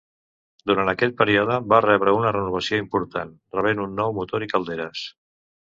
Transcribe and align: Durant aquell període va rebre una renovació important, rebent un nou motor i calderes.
Durant 0.71 0.89
aquell 0.93 1.13
període 1.19 1.59
va 1.73 1.81
rebre 1.87 2.15
una 2.21 2.33
renovació 2.39 2.81
important, 2.85 3.37
rebent 3.59 3.87
un 3.89 3.97
nou 4.03 4.19
motor 4.23 4.49
i 4.49 4.53
calderes. 4.57 5.11